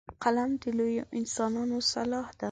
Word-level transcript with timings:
قلم 0.23 0.49
د 0.61 0.63
لویو 0.77 1.05
انسانانو 1.19 1.77
سلاح 1.91 2.27
ده 2.37 2.39